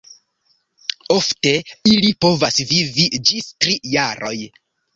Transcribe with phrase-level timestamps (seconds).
[1.15, 1.51] Ofte
[1.91, 4.37] ili povas vivi ĝis tri jaroj.